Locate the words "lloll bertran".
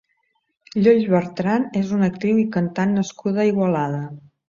0.85-1.69